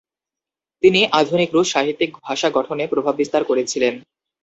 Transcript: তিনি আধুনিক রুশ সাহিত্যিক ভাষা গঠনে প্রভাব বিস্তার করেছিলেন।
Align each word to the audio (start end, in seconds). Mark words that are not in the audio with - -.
তিনি 0.83 0.99
আধুনিক 1.19 1.49
রুশ 1.53 1.67
সাহিত্যিক 1.71 2.11
ভাষা 2.23 2.47
গঠনে 2.57 2.83
প্রভাব 2.87 3.13
বিস্তার 3.15 3.41
করেছিলেন। 3.43 3.93